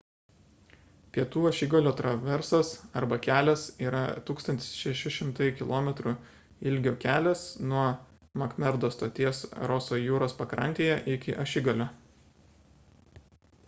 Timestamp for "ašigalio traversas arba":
1.49-3.19